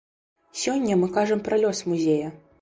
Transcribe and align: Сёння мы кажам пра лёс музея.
Сёння 0.61 0.97
мы 1.01 1.09
кажам 1.19 1.45
пра 1.49 1.61
лёс 1.65 1.83
музея. 1.93 2.35